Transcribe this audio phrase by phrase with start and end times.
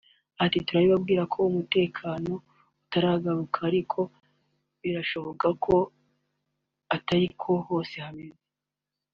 [0.43, 2.33] Ati “Turabibabwira ko umutekano
[2.81, 3.99] utaragaruka ariko
[4.81, 5.75] birashoboka ko
[6.95, 8.41] atari ko hose hameze